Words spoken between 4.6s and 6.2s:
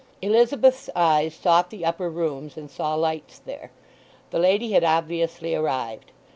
had obviously arrived.